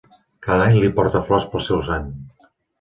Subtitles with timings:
[0.47, 2.13] Cada any li porta flors pel seu sant.